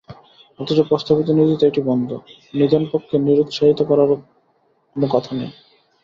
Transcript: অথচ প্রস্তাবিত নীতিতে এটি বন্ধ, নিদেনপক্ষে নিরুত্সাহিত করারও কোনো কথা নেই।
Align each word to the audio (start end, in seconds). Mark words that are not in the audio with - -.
অথচ 0.59 0.79
প্রস্তাবিত 0.89 1.27
নীতিতে 1.29 1.65
এটি 1.67 1.81
বন্ধ, 1.81 2.09
নিদেনপক্ষে 2.53 3.15
নিরুত্সাহিত 3.17 3.79
করারও 3.81 4.15
কোনো 4.95 5.07
কথা 5.11 5.31
নেই। 5.35 5.51